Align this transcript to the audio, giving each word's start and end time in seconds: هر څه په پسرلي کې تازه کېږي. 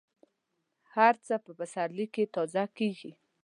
هر 0.93 1.13
څه 1.25 1.33
په 1.43 1.51
پسرلي 1.57 2.05
کې 2.13 2.23
تازه 2.35 2.63
کېږي. 2.77 3.11